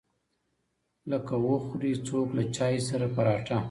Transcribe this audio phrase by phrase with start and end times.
[1.11, 3.57] لکه وخوري څوک له چاى سره پراټه.